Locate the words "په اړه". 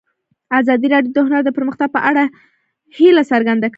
1.95-2.23